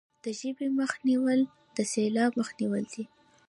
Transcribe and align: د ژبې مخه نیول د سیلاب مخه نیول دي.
د 0.23 0.25
ژبې 0.39 0.67
مخه 0.77 0.97
نیول 1.09 1.39
د 1.75 1.77
سیلاب 1.91 2.31
مخه 2.39 2.53
نیول 2.61 2.83
دي. 2.93 3.03